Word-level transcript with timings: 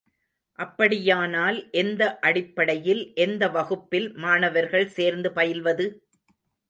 அப்படியானால், 0.59 1.69
எந்த 1.71 2.01
அடிப்படையில் 2.19 3.03
எந்த 3.17 3.49
வகுப்பில் 3.49 4.09
மாணவர்கள் 4.17 4.87
சேர்ந்து 4.89 5.31
பயில்வது? 5.31 5.87